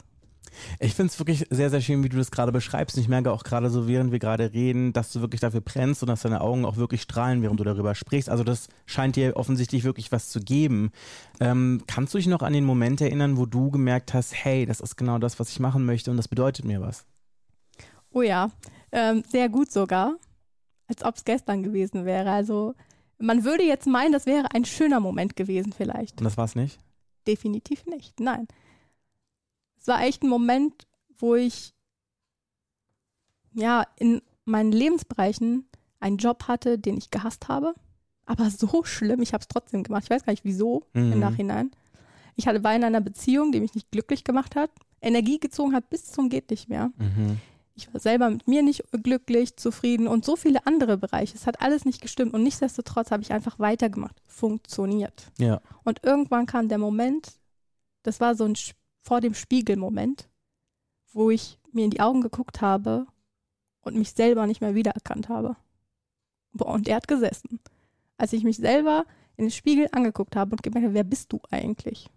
Ich 0.78 0.94
finde 0.94 1.10
es 1.10 1.18
wirklich 1.18 1.46
sehr, 1.50 1.70
sehr 1.70 1.80
schön, 1.80 2.02
wie 2.02 2.08
du 2.08 2.16
das 2.16 2.30
gerade 2.30 2.52
beschreibst. 2.52 2.96
Ich 2.96 3.08
merke 3.08 3.32
auch 3.32 3.44
gerade 3.44 3.68
so, 3.68 3.88
während 3.88 4.12
wir 4.12 4.18
gerade 4.18 4.52
reden, 4.52 4.92
dass 4.92 5.12
du 5.12 5.20
wirklich 5.20 5.40
dafür 5.40 5.60
brennst 5.60 6.02
und 6.02 6.08
dass 6.08 6.22
deine 6.22 6.40
Augen 6.40 6.64
auch 6.64 6.76
wirklich 6.76 7.02
strahlen, 7.02 7.42
während 7.42 7.60
du 7.60 7.64
darüber 7.64 7.94
sprichst. 7.94 8.31
Also 8.31 8.44
das 8.44 8.69
scheint 8.86 9.16
dir 9.16 9.36
offensichtlich 9.36 9.84
wirklich 9.84 10.12
was 10.12 10.31
zu 10.31 10.40
geben. 10.40 10.93
Ähm, 11.40 11.82
kannst 11.86 12.14
du 12.14 12.19
dich 12.19 12.26
noch 12.26 12.43
an 12.43 12.52
den 12.52 12.64
Moment 12.64 13.00
erinnern, 13.00 13.36
wo 13.36 13.46
du 13.46 13.70
gemerkt 13.70 14.14
hast, 14.14 14.34
hey, 14.34 14.66
das 14.66 14.81
ist 14.81 14.96
genau 14.96 15.19
das, 15.19 15.38
was 15.38 15.50
ich 15.50 15.60
machen 15.60 15.84
möchte 15.84 16.10
und 16.10 16.16
das 16.16 16.28
bedeutet 16.28 16.64
mir 16.64 16.81
was? 16.81 17.05
Oh 18.12 18.22
ja, 18.22 18.50
ähm, 18.93 19.24
sehr 19.28 19.50
gut 19.50 19.70
sogar 19.70 20.16
als 20.86 21.05
ob 21.05 21.16
es 21.16 21.24
gestern 21.24 21.62
gewesen 21.62 22.05
wäre. 22.05 22.31
Also 22.31 22.74
man 23.19 23.44
würde 23.44 23.64
jetzt 23.64 23.86
meinen, 23.86 24.12
das 24.12 24.26
wäre 24.26 24.52
ein 24.55 24.64
schöner 24.64 25.00
Moment 25.00 25.36
gewesen 25.36 25.72
vielleicht. 25.72 26.19
Und 26.20 26.24
das 26.24 26.36
war 26.36 26.44
es 26.44 26.55
nicht? 26.55 26.78
Definitiv 27.26 27.86
nicht, 27.86 28.20
nein. 28.20 28.46
Es 29.81 29.88
war 29.88 30.02
echt 30.02 30.22
ein 30.22 30.28
Moment, 30.28 30.86
wo 31.19 31.34
ich 31.34 31.74
ja 33.52 33.86
in 33.98 34.22
meinen 34.44 34.72
Lebensbereichen 34.72 35.66
einen 36.00 36.19
Job 36.19 36.44
hatte, 36.46 36.78
den 36.78 36.96
ich 36.96 37.10
gehasst 37.10 37.48
habe. 37.48 37.74
Aber 38.26 38.50
so 38.50 38.84
schlimm, 38.84 39.22
ich 39.22 39.32
habe 39.32 39.43
es 39.43 39.48
trotzdem 39.48 39.82
gemacht. 39.82 40.05
Ich 40.05 40.10
weiß 40.10 40.24
gar 40.24 40.32
nicht 40.32 40.44
wieso 40.44 40.84
mhm. 40.93 41.12
im 41.12 41.20
Nachhinein. 41.20 41.70
Ich 42.34 42.46
hatte, 42.46 42.62
war 42.62 42.74
in 42.74 42.84
einer 42.84 43.00
Beziehung, 43.00 43.52
die 43.52 43.60
mich 43.60 43.74
nicht 43.74 43.90
glücklich 43.90 44.24
gemacht 44.24 44.56
hat, 44.56 44.70
Energie 45.00 45.38
gezogen 45.38 45.74
hat 45.74 45.88
bis 45.88 46.06
zum 46.06 46.28
geht 46.28 46.50
nicht 46.50 46.69
mehr. 46.69 46.90
Mhm. 46.98 47.40
Ich 47.76 47.92
war 47.92 48.00
selber 48.00 48.30
mit 48.30 48.48
mir 48.48 48.62
nicht 48.62 48.84
glücklich, 48.90 49.56
zufrieden 49.56 50.08
und 50.08 50.24
so 50.24 50.34
viele 50.34 50.66
andere 50.66 50.96
Bereiche. 50.96 51.36
Es 51.36 51.46
hat 51.46 51.60
alles 51.60 51.84
nicht 51.84 52.00
gestimmt 52.00 52.32
und 52.32 52.42
nichtsdestotrotz 52.42 53.10
habe 53.10 53.22
ich 53.22 53.32
einfach 53.32 53.58
weitergemacht. 53.58 54.16
Funktioniert. 54.26 55.30
Ja. 55.38 55.60
Und 55.84 56.02
irgendwann 56.02 56.46
kam 56.46 56.68
der 56.68 56.78
Moment, 56.78 57.38
das 58.02 58.18
war 58.18 58.34
so 58.34 58.44
ein 58.44 58.54
vor 59.02 59.20
dem 59.20 59.34
Spiegel-Moment, 59.34 60.28
wo 61.12 61.30
ich 61.30 61.58
mir 61.70 61.84
in 61.84 61.90
die 61.90 62.00
Augen 62.00 62.22
geguckt 62.22 62.62
habe 62.62 63.06
und 63.82 63.94
mich 63.94 64.12
selber 64.12 64.46
nicht 64.46 64.62
mehr 64.62 64.74
wiedererkannt 64.74 65.28
habe. 65.28 65.56
Boah, 66.52 66.72
und 66.72 66.88
er 66.88 66.96
hat 66.96 67.08
gesessen. 67.08 67.60
Als 68.16 68.32
ich 68.32 68.42
mich 68.42 68.56
selber 68.56 69.04
in 69.36 69.44
den 69.44 69.50
Spiegel 69.50 69.88
angeguckt 69.92 70.34
habe 70.34 70.52
und 70.52 70.62
gemerkt 70.62 70.86
habe, 70.86 70.94
wer 70.94 71.04
bist 71.04 71.32
du 71.32 71.40
eigentlich? 71.50 72.08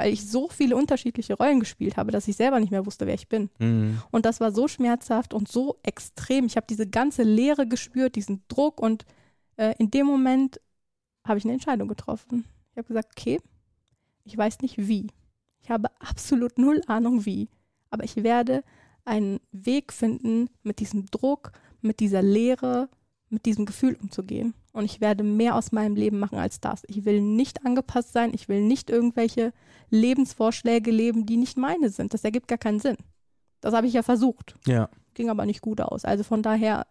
Weil 0.00 0.14
ich 0.14 0.26
so 0.26 0.48
viele 0.48 0.76
unterschiedliche 0.76 1.34
Rollen 1.34 1.60
gespielt 1.60 1.98
habe, 1.98 2.10
dass 2.10 2.26
ich 2.26 2.34
selber 2.34 2.58
nicht 2.58 2.70
mehr 2.70 2.86
wusste, 2.86 3.06
wer 3.06 3.12
ich 3.12 3.28
bin. 3.28 3.50
Mhm. 3.58 4.00
Und 4.10 4.24
das 4.24 4.40
war 4.40 4.50
so 4.50 4.66
schmerzhaft 4.66 5.34
und 5.34 5.46
so 5.46 5.76
extrem. 5.82 6.46
Ich 6.46 6.56
habe 6.56 6.66
diese 6.66 6.88
ganze 6.88 7.22
Leere 7.22 7.66
gespürt, 7.66 8.16
diesen 8.16 8.42
Druck 8.48 8.80
und 8.80 9.04
äh, 9.58 9.74
in 9.78 9.90
dem 9.90 10.06
Moment 10.06 10.58
habe 11.22 11.36
ich 11.38 11.44
eine 11.44 11.52
Entscheidung 11.52 11.86
getroffen. 11.86 12.46
Ich 12.72 12.78
habe 12.78 12.88
gesagt, 12.88 13.10
okay, 13.14 13.40
Ich 14.24 14.38
weiß 14.38 14.60
nicht 14.60 14.78
wie. 14.78 15.08
Ich 15.62 15.70
habe 15.70 15.90
absolut 16.00 16.56
null 16.56 16.80
Ahnung 16.86 17.26
wie. 17.26 17.50
Aber 17.90 18.04
ich 18.04 18.16
werde 18.16 18.64
einen 19.04 19.38
Weg 19.52 19.92
finden, 19.92 20.48
mit 20.62 20.78
diesem 20.78 21.10
Druck, 21.10 21.52
mit 21.82 22.00
dieser 22.00 22.22
Leere, 22.22 22.88
mit 23.28 23.44
diesem 23.44 23.66
Gefühl 23.66 23.98
umzugehen. 24.00 24.54
Und 24.72 24.84
ich 24.84 25.00
werde 25.00 25.24
mehr 25.24 25.56
aus 25.56 25.72
meinem 25.72 25.96
Leben 25.96 26.18
machen 26.18 26.38
als 26.38 26.60
das. 26.60 26.82
Ich 26.86 27.04
will 27.04 27.20
nicht 27.20 27.66
angepasst 27.66 28.12
sein. 28.12 28.32
Ich 28.34 28.48
will 28.48 28.62
nicht 28.62 28.88
irgendwelche 28.88 29.52
Lebensvorschläge 29.90 30.90
leben, 30.90 31.26
die 31.26 31.36
nicht 31.36 31.58
meine 31.58 31.90
sind. 31.90 32.14
Das 32.14 32.24
ergibt 32.24 32.46
gar 32.48 32.58
keinen 32.58 32.78
Sinn. 32.78 32.96
Das 33.60 33.74
habe 33.74 33.86
ich 33.86 33.92
ja 33.92 34.02
versucht. 34.02 34.54
Ja. 34.66 34.88
Ging 35.14 35.28
aber 35.28 35.44
nicht 35.44 35.60
gut 35.60 35.80
aus. 35.80 36.04
Also 36.04 36.22
von 36.22 36.42
daher, 36.42 36.86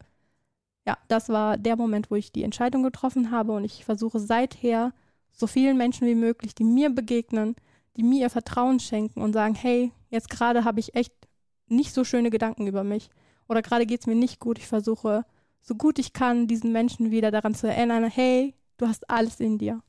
ja, 0.85 0.97
das 1.07 1.29
war 1.29 1.57
der 1.57 1.77
Moment, 1.77 2.11
wo 2.11 2.15
ich 2.15 2.31
die 2.33 2.43
Entscheidung 2.43 2.83
getroffen 2.83 3.31
habe. 3.31 3.53
Und 3.53 3.63
ich 3.63 3.85
versuche 3.85 4.19
seither 4.19 4.93
so 5.31 5.47
vielen 5.47 5.77
Menschen 5.77 6.05
wie 6.05 6.15
möglich, 6.15 6.53
die 6.53 6.65
mir 6.65 6.89
begegnen, 6.89 7.55
die 7.95 8.03
mir 8.03 8.21
ihr 8.21 8.29
Vertrauen 8.29 8.79
schenken 8.79 9.21
und 9.21 9.33
sagen, 9.33 9.55
hey, 9.55 9.93
jetzt 10.09 10.29
gerade 10.29 10.65
habe 10.65 10.81
ich 10.81 10.95
echt 10.95 11.13
nicht 11.67 11.93
so 11.93 12.03
schöne 12.03 12.29
Gedanken 12.29 12.67
über 12.67 12.83
mich. 12.83 13.09
Oder 13.47 13.61
gerade 13.61 13.85
geht 13.85 14.01
es 14.01 14.07
mir 14.07 14.15
nicht 14.15 14.39
gut. 14.39 14.59
Ich 14.59 14.67
versuche 14.67 15.25
so 15.61 15.75
gut 15.75 15.99
ich 15.99 16.13
kann, 16.13 16.47
diesen 16.47 16.71
Menschen 16.71 17.11
wieder 17.11 17.31
daran 17.31 17.55
zu 17.55 17.67
erinnern, 17.67 18.03
hey, 18.05 18.55
du 18.77 18.87
hast 18.87 19.09
alles 19.09 19.39
in 19.39 19.57
dir. 19.57 19.81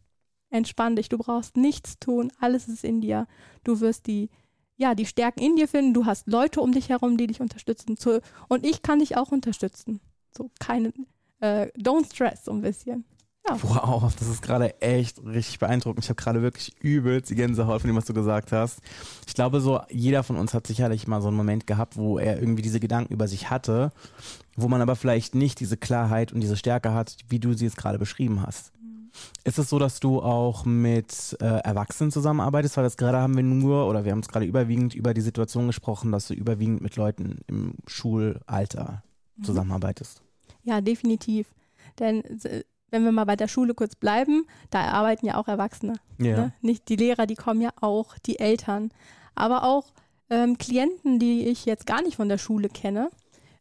Entspann 0.51 0.97
dich, 0.97 1.09
du 1.09 1.19
brauchst 1.19 1.57
nichts 1.57 1.99
tun, 1.99 2.33
alles 2.41 2.69
ist 2.69 2.85
in 2.85 3.01
dir. 3.01 3.27
Du 3.63 3.81
wirst 3.81 4.07
die, 4.07 4.31
ja, 4.77 4.95
die 4.95 5.07
Stärken 5.07 5.41
in 5.41 5.57
dir 5.57 5.69
finden, 5.69 5.95
du 5.95 6.07
hast 6.07 6.27
Leute 6.27 6.61
um 6.61 6.73
dich 6.73 6.89
herum, 6.89 7.17
die 7.17 7.29
dich 7.29 7.41
unterstützen. 7.41 7.97
Und 8.49 8.67
ich 8.67 8.83
kann 8.83 8.99
dich 8.99 9.17
auch 9.17 9.31
unterstützen. 9.31 10.01
So 10.37 10.51
keine, 10.59 10.93
äh, 11.41 11.69
don't 11.79 12.13
stress 12.13 12.45
so 12.45 12.53
ein 12.53 12.63
bisschen. 12.63 13.05
Ja. 13.49 13.57
Wow, 13.63 14.15
das 14.19 14.29
ist 14.29 14.43
gerade 14.43 14.81
echt 14.81 15.25
richtig 15.25 15.59
beeindruckend. 15.59 16.05
Ich 16.05 16.11
habe 16.11 16.21
gerade 16.21 16.43
wirklich 16.43 16.75
übelst 16.83 17.31
die 17.31 17.35
Gänsehaut 17.35 17.81
von 17.81 17.89
dem, 17.89 17.97
was 17.97 18.05
du 18.05 18.13
gesagt 18.13 18.53
hast. 18.53 18.81
Ich 19.27 19.35
glaube, 19.35 19.61
so 19.61 19.81
jeder 19.89 20.23
von 20.23 20.37
uns 20.37 20.53
hat 20.53 20.67
sicherlich 20.67 21.07
mal 21.07 21.23
so 21.23 21.29
einen 21.29 21.37
Moment 21.37 21.67
gehabt, 21.67 21.97
wo 21.97 22.19
er 22.19 22.39
irgendwie 22.39 22.63
diese 22.63 22.81
Gedanken 22.81 23.15
über 23.15 23.29
sich 23.29 23.51
hatte, 23.51 23.93
wo 24.57 24.69
man 24.69 24.83
aber 24.83 24.95
vielleicht 24.95 25.35
nicht 25.35 25.59
diese 25.61 25.77
Klarheit 25.77 26.33
und 26.33 26.41
diese 26.41 26.57
Stärke 26.57 26.93
hat, 26.93 27.17
wie 27.29 27.39
du 27.39 27.55
sie 27.55 27.65
jetzt 27.65 27.77
gerade 27.77 27.99
beschrieben 27.99 28.43
hast. 28.43 28.73
Mhm. 28.81 29.09
Ist 29.45 29.59
es 29.59 29.71
so, 29.71 29.79
dass 29.79 30.01
du 30.01 30.21
auch 30.21 30.67
mit 30.67 31.37
äh, 31.41 31.45
Erwachsenen 31.45 32.13
zusammenarbeitest? 32.13 32.77
Weil 32.77 32.85
jetzt 32.85 32.99
gerade 32.99 33.19
haben 33.19 33.37
wir 33.37 33.43
nur, 33.43 33.89
oder 33.89 34.05
wir 34.05 34.13
haben 34.13 34.21
es 34.21 34.29
gerade 34.29 34.47
überwiegend 34.47 34.95
über 34.95 35.15
die 35.15 35.23
Situation 35.23 35.67
gesprochen, 35.67 36.13
dass 36.13 36.29
du 36.29 36.35
überwiegend 36.35 36.83
mit 36.83 36.97
Leuten 36.97 37.39
im 37.47 37.75
Schulalter 37.87 39.03
mhm. 39.37 39.45
zusammenarbeitest. 39.45 40.23
Ja, 40.63 40.83
definitiv. 40.83 41.47
Denn 41.99 42.23
wenn 42.91 43.05
wir 43.05 43.13
mal 43.13 43.25
bei 43.25 43.37
der 43.37 43.49
Schule 43.49 43.75
kurz 43.75 43.95
bleiben, 43.95 44.47
da 44.71 44.83
arbeiten 44.83 45.27
ja 45.27 45.37
auch 45.37 45.49
Erwachsene. 45.49 45.95
Ja. 46.19 46.37
Ne? 46.37 46.53
Nicht 46.61 46.89
die 46.89 46.97
Lehrer, 46.97 47.27
die 47.27 47.35
kommen 47.35 47.61
ja 47.61 47.71
auch, 47.81 48.19
die 48.19 48.39
Eltern, 48.39 48.91
aber 49.35 49.65
auch 49.65 49.93
ähm, 50.29 50.59
Klienten, 50.59 51.19
die 51.19 51.49
ich 51.49 51.67
jetzt 51.67 51.87
gar 51.87 52.03
nicht 52.03 52.17
von 52.17 52.29
der 52.29 52.39
Schule 52.39 52.69
kenne. 52.69 53.11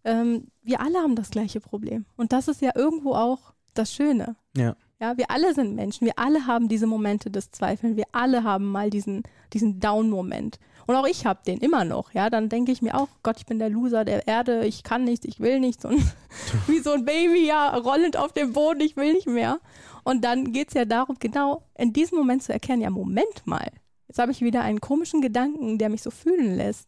Ähm, 0.03 0.47
wir 0.63 0.81
alle 0.81 0.99
haben 0.99 1.15
das 1.15 1.31
gleiche 1.31 1.59
Problem. 1.59 2.05
Und 2.15 2.31
das 2.31 2.47
ist 2.47 2.61
ja 2.61 2.71
irgendwo 2.75 3.13
auch 3.13 3.53
das 3.73 3.93
Schöne. 3.93 4.35
Ja. 4.55 4.75
Ja, 5.01 5.17
wir 5.17 5.31
alle 5.31 5.53
sind 5.53 5.75
Menschen, 5.75 6.05
wir 6.05 6.19
alle 6.19 6.45
haben 6.45 6.67
diese 6.67 6.85
Momente 6.85 7.31
des 7.31 7.51
Zweifelns, 7.51 7.95
wir 7.95 8.07
alle 8.11 8.43
haben 8.43 8.69
mal 8.69 8.89
diesen, 8.89 9.23
diesen 9.53 9.79
Down-Moment. 9.79 10.59
Und 10.89 10.95
auch 10.95 11.05
ich 11.05 11.27
habe 11.27 11.41
den 11.45 11.59
immer 11.59 11.85
noch, 11.85 12.15
ja. 12.15 12.31
Dann 12.31 12.49
denke 12.49 12.71
ich 12.71 12.81
mir 12.81 12.95
auch, 12.95 13.09
Gott, 13.21 13.37
ich 13.37 13.45
bin 13.45 13.59
der 13.59 13.69
Loser 13.69 14.05
der 14.05 14.27
Erde, 14.27 14.65
ich 14.65 14.81
kann 14.81 15.03
nichts, 15.03 15.23
ich 15.23 15.39
will 15.39 15.59
nichts. 15.59 15.85
Und 15.85 16.01
wie 16.67 16.79
so 16.79 16.93
ein 16.93 17.05
Baby, 17.05 17.45
ja, 17.45 17.77
rollend 17.77 18.17
auf 18.17 18.33
dem 18.33 18.53
Boden, 18.53 18.81
ich 18.81 18.97
will 18.97 19.13
nicht 19.13 19.27
mehr. 19.27 19.59
Und 20.03 20.23
dann 20.25 20.51
geht 20.51 20.69
es 20.69 20.73
ja 20.73 20.85
darum, 20.85 21.17
genau 21.19 21.61
in 21.77 21.93
diesem 21.93 22.17
Moment 22.17 22.41
zu 22.41 22.53
erkennen, 22.53 22.81
ja, 22.81 22.89
Moment 22.89 23.45
mal, 23.45 23.67
jetzt 24.07 24.17
habe 24.17 24.31
ich 24.31 24.41
wieder 24.41 24.63
einen 24.63 24.81
komischen 24.81 25.21
Gedanken, 25.21 25.77
der 25.77 25.89
mich 25.89 26.01
so 26.01 26.09
fühlen 26.09 26.57
lässt. 26.57 26.87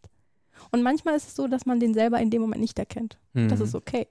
Und 0.71 0.81
manchmal 0.81 1.15
ist 1.15 1.27
es 1.27 1.35
so, 1.35 1.47
dass 1.47 1.67
man 1.67 1.79
den 1.79 1.93
selber 1.93 2.19
in 2.19 2.31
dem 2.31 2.41
Moment 2.41 2.61
nicht 2.61 2.79
erkennt. 2.79 3.19
Mhm. 3.33 3.49
Das 3.49 3.59
ist 3.59 3.75
okay. 3.75 4.07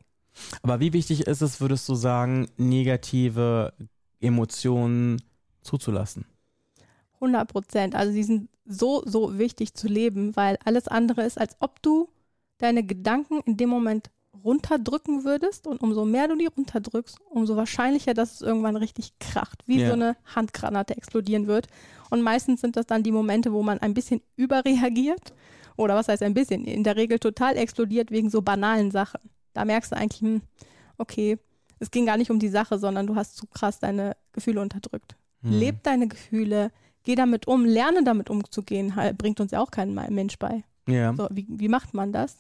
Aber 0.63 0.79
wie 0.79 0.93
wichtig 0.93 1.27
ist 1.27 1.43
es, 1.43 1.61
würdest 1.61 1.89
du 1.89 1.97
sagen, 1.97 2.49
negative 2.57 3.73
Emotionen 4.21 5.21
zuzulassen? 5.63 6.27
100 7.21 7.49
Prozent. 7.49 7.95
Also 7.95 8.13
sie 8.13 8.23
sind 8.23 8.49
so, 8.65 9.03
so 9.05 9.39
wichtig 9.39 9.75
zu 9.75 9.89
leben, 9.89 10.35
weil 10.37 10.59
alles 10.65 10.89
andere 10.89 11.23
ist, 11.23 11.39
als 11.39 11.57
ob 11.61 11.83
du 11.83 12.09
deine 12.59 12.83
Gedanken 12.83 13.41
in 13.47 13.57
dem 13.57 13.69
Moment 13.69 14.11
runterdrücken 14.45 15.25
würdest 15.25 15.67
und 15.67 15.83
umso 15.83 16.05
mehr 16.05 16.29
du 16.29 16.37
die 16.37 16.47
runterdrückst, 16.47 17.19
umso 17.31 17.57
wahrscheinlicher, 17.57 18.15
dass 18.15 18.35
es 18.35 18.41
irgendwann 18.43 18.77
richtig 18.77 19.19
kracht, 19.19 19.63
wie 19.67 19.81
ja. 19.81 19.89
so 19.89 19.93
eine 19.95 20.17
Handgranate 20.35 20.97
explodieren 20.97 21.47
wird. 21.47 21.67
Und 22.11 22.23
meistens 22.23 22.61
sind 22.61 22.77
das 22.77 22.87
dann 22.87 23.03
die 23.03 23.13
Momente, 23.13 23.53
wo 23.53 23.63
man 23.63 23.79
ein 23.79 23.95
bisschen 23.95 24.23
überreagiert 24.37 25.35
oder 25.77 25.95
was 25.95 26.09
heißt 26.09 26.23
ein 26.23 26.35
bisschen, 26.35 26.65
in 26.65 26.85
der 26.85 26.97
Regel 26.97 27.19
total 27.19 27.57
explodiert 27.57 28.11
wegen 28.11 28.31
so 28.31 28.43
banalen 28.43 28.91
Sachen. 28.91 29.21
Da 29.53 29.65
merkst 29.65 29.93
du 29.93 29.97
eigentlich, 29.97 30.21
hm, 30.21 30.43
okay, 30.99 31.39
es 31.79 31.91
ging 31.91 32.07
gar 32.07 32.17
nicht 32.17 32.31
um 32.31 32.39
die 32.39 32.49
Sache, 32.49 32.79
sondern 32.79 33.07
du 33.07 33.17
hast 33.17 33.37
zu 33.37 33.47
krass 33.47 33.79
deine 33.79 34.17
Gefühle 34.33 34.61
unterdrückt. 34.61 35.17
Hm. 35.43 35.53
Leb 35.53 35.83
deine 35.83 36.09
Gefühle, 36.09 36.71
geh 37.05 37.15
damit 37.15 37.47
um, 37.47 37.65
lerne 37.65 38.05
damit 38.05 38.31
umzugehen, 38.31 38.95
bringt 39.17 39.41
uns 39.41 39.53
ja 39.53 39.61
auch 39.61 39.71
kein 39.71 39.95
Mensch 39.95 40.39
bei. 40.39 40.65
Ja. 40.87 41.15
So, 41.15 41.29
wie, 41.31 41.47
wie 41.49 41.69
macht 41.69 41.95
man 41.95 42.13
das? 42.13 42.37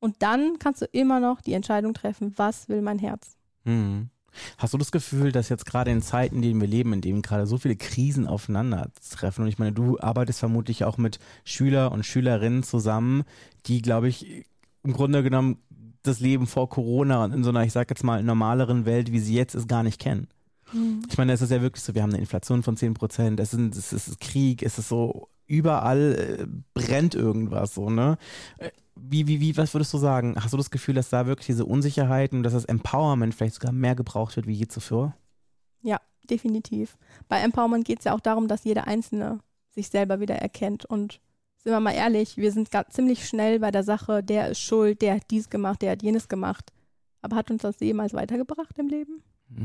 Und 0.00 0.16
dann 0.22 0.58
kannst 0.58 0.82
du 0.82 0.86
immer 0.86 1.20
noch 1.20 1.40
die 1.40 1.54
Entscheidung 1.54 1.94
treffen, 1.94 2.34
was 2.36 2.68
will 2.68 2.82
mein 2.82 2.98
Herz? 2.98 3.36
Mhm. 3.64 4.10
Hast 4.58 4.74
du 4.74 4.78
das 4.78 4.92
Gefühl, 4.92 5.32
dass 5.32 5.48
jetzt 5.48 5.64
gerade 5.64 5.90
in 5.90 6.02
Zeiten, 6.02 6.36
in 6.36 6.42
denen 6.42 6.60
wir 6.60 6.68
leben, 6.68 6.92
in 6.92 7.00
denen 7.00 7.22
gerade 7.22 7.46
so 7.46 7.56
viele 7.56 7.76
Krisen 7.76 8.26
aufeinandertreffen, 8.26 9.44
und 9.44 9.48
ich 9.48 9.58
meine, 9.58 9.72
du 9.72 9.98
arbeitest 10.00 10.40
vermutlich 10.40 10.84
auch 10.84 10.98
mit 10.98 11.18
Schüler 11.44 11.92
und 11.92 12.04
Schülerinnen 12.04 12.64
zusammen, 12.64 13.22
die, 13.66 13.80
glaube 13.80 14.08
ich, 14.08 14.44
im 14.82 14.92
Grunde 14.92 15.22
genommen 15.22 15.58
das 16.02 16.20
Leben 16.20 16.46
vor 16.46 16.68
Corona 16.68 17.24
und 17.24 17.32
in 17.32 17.44
so 17.44 17.50
einer, 17.50 17.64
ich 17.64 17.72
sag 17.72 17.88
jetzt 17.88 18.04
mal, 18.04 18.22
normaleren 18.22 18.84
Welt, 18.84 19.12
wie 19.12 19.20
sie 19.20 19.34
jetzt 19.34 19.54
ist, 19.54 19.68
gar 19.68 19.82
nicht 19.82 20.00
kennen. 20.00 20.28
Mhm. 20.74 21.02
Ich 21.08 21.16
meine, 21.16 21.32
es 21.32 21.40
ist 21.40 21.50
ja 21.50 21.62
wirklich 21.62 21.82
so, 21.82 21.94
wir 21.94 22.02
haben 22.02 22.10
eine 22.10 22.20
Inflation 22.20 22.62
von 22.62 22.76
10 22.76 22.94
Prozent, 22.94 23.40
es, 23.40 23.52
es 23.52 23.92
ist 23.92 24.20
Krieg, 24.20 24.62
es 24.62 24.78
ist 24.78 24.88
so, 24.88 25.28
überall 25.46 26.14
äh, 26.14 26.46
brennt 26.74 27.14
irgendwas 27.14 27.74
so, 27.74 27.90
ne? 27.90 28.18
Äh, 28.58 28.70
wie, 28.96 29.26
wie, 29.26 29.40
wie, 29.40 29.56
was 29.56 29.74
würdest 29.74 29.92
du 29.92 29.98
sagen? 29.98 30.36
Hast 30.38 30.52
du 30.52 30.56
das 30.56 30.70
Gefühl, 30.70 30.94
dass 30.94 31.10
da 31.10 31.26
wirklich 31.26 31.46
diese 31.46 31.64
Unsicherheiten, 31.64 32.42
dass 32.42 32.52
das 32.52 32.64
Empowerment 32.64 33.34
vielleicht 33.34 33.54
sogar 33.54 33.72
mehr 33.72 33.96
gebraucht 33.96 34.36
wird 34.36 34.46
wie 34.46 34.52
je 34.52 34.68
zuvor? 34.68 35.16
Ja, 35.82 36.00
definitiv. 36.30 36.96
Bei 37.28 37.40
Empowerment 37.40 37.84
geht 37.84 37.98
es 37.98 38.04
ja 38.04 38.14
auch 38.14 38.20
darum, 38.20 38.46
dass 38.46 38.64
jeder 38.64 38.86
Einzelne 38.86 39.40
sich 39.70 39.88
selber 39.88 40.20
wieder 40.20 40.36
erkennt. 40.36 40.84
Und 40.84 41.20
sind 41.58 41.72
wir 41.72 41.80
mal 41.80 41.90
ehrlich, 41.90 42.36
wir 42.36 42.52
sind 42.52 42.68
ziemlich 42.90 43.26
schnell 43.26 43.58
bei 43.58 43.72
der 43.72 43.82
Sache, 43.82 44.22
der 44.22 44.50
ist 44.50 44.60
schuld, 44.60 45.02
der 45.02 45.16
hat 45.16 45.24
dies 45.30 45.50
gemacht, 45.50 45.82
der 45.82 45.92
hat 45.92 46.02
jenes 46.02 46.28
gemacht. 46.28 46.72
Aber 47.20 47.36
hat 47.36 47.50
uns 47.50 47.62
das 47.62 47.80
jemals 47.80 48.14
weitergebracht 48.14 48.78
im 48.78 48.86
Leben? 48.86 49.24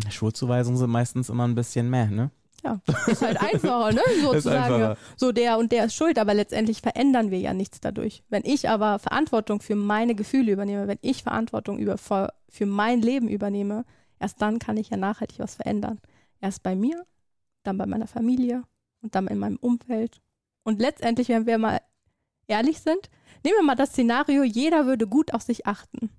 Schuldzuweisungen 0.10 0.78
sind 0.78 0.90
meistens 0.90 1.30
immer 1.30 1.48
ein 1.48 1.56
bisschen 1.56 1.90
mehr, 1.90 2.08
ne? 2.08 2.32
Ja, 2.64 2.82
ist 3.08 3.22
halt 3.22 3.42
einfacher, 3.42 3.94
ne? 3.94 4.02
Sozusagen. 4.22 4.98
So 5.16 5.32
der 5.32 5.58
und 5.58 5.72
der 5.72 5.86
ist 5.86 5.96
schuld, 5.96 6.20
aber 6.20 6.34
letztendlich 6.34 6.82
verändern 6.82 7.32
wir 7.32 7.40
ja 7.40 7.54
nichts 7.54 7.80
dadurch. 7.80 8.24
Wenn 8.30 8.44
ich 8.46 8.70
aber 8.70 9.00
Verantwortung 9.00 9.62
für 9.62 9.76
meine 9.76 10.16
Gefühle 10.16 10.52
übernehme, 10.52 10.88
wenn 10.88 11.00
ich 11.02 11.24
Verantwortung 11.24 11.78
über, 11.80 11.98
für 11.98 12.66
mein 12.66 13.02
Leben 13.02 13.30
übernehme, 13.30 13.86
erst 14.20 14.42
dann 14.42 14.60
kann 14.60 14.78
ich 14.78 14.90
ja 14.90 14.98
nachhaltig 14.98 15.40
was 15.40 15.56
verändern. 15.56 16.00
Erst 16.42 16.64
bei 16.64 16.76
mir, 16.76 17.06
dann 17.64 17.78
bei 17.78 17.86
meiner 17.86 18.08
Familie 18.08 18.64
und 19.02 19.16
dann 19.16 19.28
in 19.28 19.40
meinem 19.40 19.58
Umfeld. 19.58 20.22
Und 20.64 20.80
letztendlich, 20.80 21.30
wenn 21.30 21.46
wir 21.46 21.58
mal 21.58 21.80
ehrlich 22.48 22.82
sind, 22.82 23.10
nehmen 23.44 23.58
wir 23.58 23.64
mal 23.64 23.76
das 23.76 23.90
Szenario, 23.90 24.44
jeder 24.44 24.86
würde 24.86 25.08
gut 25.08 25.34
auf 25.34 25.42
sich 25.42 25.66
achten. 25.66 26.10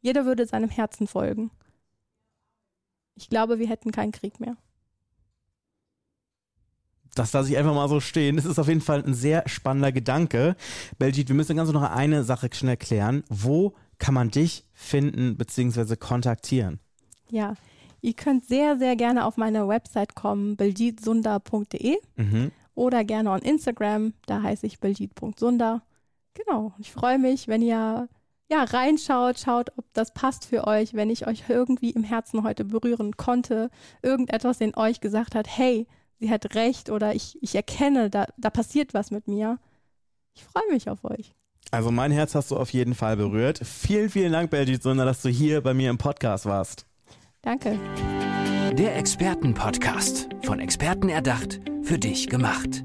Jeder 0.00 0.26
würde 0.26 0.46
seinem 0.46 0.70
Herzen 0.70 1.08
folgen. 1.08 1.50
Ich 3.18 3.28
glaube, 3.28 3.58
wir 3.58 3.68
hätten 3.68 3.92
keinen 3.92 4.12
Krieg 4.12 4.40
mehr. 4.40 4.56
Das 7.14 7.32
lasse 7.32 7.50
ich 7.50 7.56
einfach 7.56 7.74
mal 7.74 7.88
so 7.88 7.98
stehen. 7.98 8.36
Das 8.36 8.44
ist 8.44 8.58
auf 8.58 8.68
jeden 8.68 8.80
Fall 8.80 9.02
ein 9.04 9.14
sehr 9.14 9.48
spannender 9.48 9.90
Gedanke. 9.90 10.54
Belgit, 10.98 11.28
wir 11.28 11.34
müssen 11.34 11.56
ganz 11.56 11.70
noch 11.72 11.82
eine 11.82 12.22
Sache 12.22 12.48
schnell 12.52 12.76
klären. 12.76 13.24
Wo 13.28 13.74
kann 13.98 14.14
man 14.14 14.30
dich 14.30 14.64
finden 14.72 15.36
bzw. 15.36 15.96
kontaktieren? 15.96 16.78
Ja, 17.28 17.54
ihr 18.00 18.14
könnt 18.14 18.46
sehr, 18.46 18.78
sehr 18.78 18.94
gerne 18.94 19.26
auf 19.26 19.36
meine 19.36 19.66
Website 19.66 20.14
kommen, 20.14 20.56
beljitsunda.de 20.56 21.96
mhm. 22.16 22.52
oder 22.74 23.04
gerne 23.04 23.30
on 23.32 23.40
Instagram, 23.40 24.14
da 24.26 24.42
heiße 24.42 24.66
ich 24.66 24.78
beljit.sunda. 24.78 25.82
Genau, 26.34 26.72
ich 26.78 26.92
freue 26.92 27.18
mich, 27.18 27.48
wenn 27.48 27.62
ihr 27.62 28.08
ja, 28.50 28.64
reinschaut, 28.64 29.38
schaut, 29.38 29.70
ob 29.76 29.84
das 29.92 30.12
passt 30.14 30.46
für 30.46 30.66
euch, 30.66 30.94
wenn 30.94 31.10
ich 31.10 31.26
euch 31.26 31.44
irgendwie 31.48 31.90
im 31.90 32.02
Herzen 32.02 32.42
heute 32.42 32.64
berühren 32.64 33.16
konnte, 33.16 33.70
irgendetwas 34.02 34.60
in 34.60 34.74
euch 34.74 35.00
gesagt 35.00 35.34
hat, 35.34 35.46
hey, 35.48 35.86
sie 36.18 36.30
hat 36.30 36.54
recht 36.54 36.90
oder 36.90 37.14
ich, 37.14 37.38
ich 37.42 37.54
erkenne, 37.54 38.10
da, 38.10 38.26
da 38.36 38.50
passiert 38.50 38.94
was 38.94 39.10
mit 39.10 39.28
mir. 39.28 39.58
Ich 40.34 40.44
freue 40.44 40.70
mich 40.70 40.88
auf 40.88 41.04
euch. 41.04 41.34
Also 41.70 41.90
mein 41.90 42.10
Herz 42.10 42.34
hast 42.34 42.50
du 42.50 42.56
auf 42.56 42.72
jeden 42.72 42.94
Fall 42.94 43.16
berührt. 43.16 43.60
Vielen, 43.62 44.08
vielen 44.08 44.32
Dank, 44.32 44.50
Belgit 44.50 44.82
Sunder, 44.82 45.04
dass 45.04 45.20
du 45.20 45.28
hier 45.28 45.60
bei 45.60 45.74
mir 45.74 45.90
im 45.90 45.98
Podcast 45.98 46.46
warst. 46.46 46.86
Danke. 47.42 47.78
Der 48.72 48.96
Expertenpodcast. 48.96 50.28
Von 50.44 50.60
Experten 50.60 51.08
erdacht, 51.08 51.60
für 51.82 51.98
dich 51.98 52.28
gemacht. 52.28 52.84